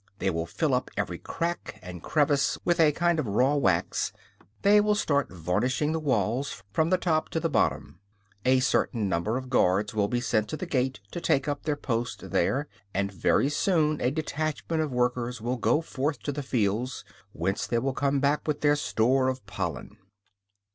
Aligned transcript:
They 0.17 0.31
will 0.31 0.47
fill 0.47 0.73
up 0.73 0.89
every 0.97 1.19
crack 1.19 1.77
and 1.83 2.01
crevice 2.01 2.57
with 2.65 2.79
a 2.79 2.91
kind 2.91 3.19
of 3.19 3.27
raw 3.27 3.53
wax; 3.53 4.11
they 4.63 4.81
will 4.81 4.95
start 4.95 5.29
varnishing 5.31 5.91
the 5.91 5.99
walls, 5.99 6.63
from 6.71 6.89
the 6.89 6.97
top 6.97 7.29
to 7.29 7.39
the 7.39 7.51
bottom. 7.51 7.99
A 8.43 8.61
certain 8.61 9.07
number 9.07 9.37
of 9.37 9.47
guards 9.51 9.93
will 9.93 10.07
be 10.07 10.19
sent 10.19 10.47
to 10.49 10.57
the 10.57 10.65
gate, 10.65 11.01
to 11.11 11.21
take 11.21 11.47
up 11.47 11.61
their 11.65 11.75
post 11.75 12.31
there; 12.31 12.67
and 12.95 13.11
very 13.11 13.47
soon 13.47 14.01
a 14.01 14.09
detachment 14.09 14.81
of 14.81 14.91
workers 14.91 15.39
will 15.39 15.57
go 15.57 15.81
forth 15.81 16.19
to 16.23 16.31
the 16.31 16.41
fields, 16.41 17.05
whence 17.31 17.67
they 17.67 17.77
will 17.77 17.93
come 17.93 18.19
back 18.19 18.47
with 18.47 18.61
their 18.61 18.75
store 18.75 19.27
of 19.27 19.45
pollen. 19.45 19.97